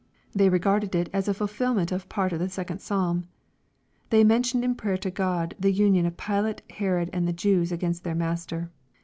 [0.33, 3.27] They regarded it as a fulfilment of part of the second Psalm.
[4.09, 8.03] They mentioned in prayer to God the union of Pilate, Herod, and the Jews against
[8.03, 8.71] their Master.